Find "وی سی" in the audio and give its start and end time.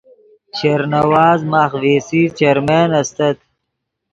1.81-2.21